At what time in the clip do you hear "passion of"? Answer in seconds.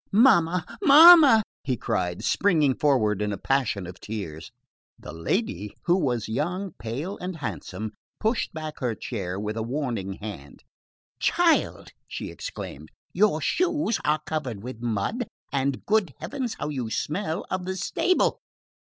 3.37-3.99